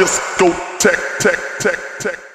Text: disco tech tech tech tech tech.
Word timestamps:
disco 0.00 0.48
tech 0.78 1.18
tech 1.18 1.58
tech 1.58 1.98
tech 1.98 1.98
tech. 1.98 2.29